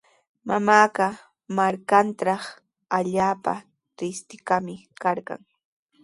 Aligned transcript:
Mamaaqa 0.47 1.05
markantraw 1.57 2.43
allaapa 2.97 3.53
trikishqami 3.95 4.75
karqan. 5.01 5.41